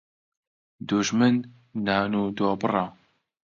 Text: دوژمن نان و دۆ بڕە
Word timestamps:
دوژمن 0.87 1.33
نان 1.85 2.11
و 2.19 2.23
دۆ 2.37 2.49
بڕە 2.61 2.85